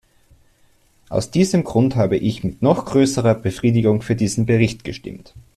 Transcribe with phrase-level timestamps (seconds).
[1.09, 5.35] Aus diesem Grund habe ich mit noch größerer Befriedigung für diesen Bericht gestimmt.